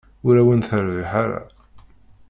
[0.27, 1.41] Ur awen-terbiḥ ara.